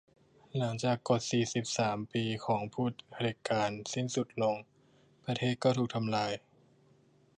[0.57, 4.55] หลังจากกฎสี่สิบสามปีของผู้เผด็จการสิ้นสุดลง
[5.25, 6.31] ประเทศก็ถูกทำลาย